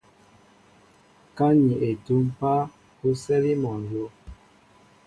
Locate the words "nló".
3.89-4.05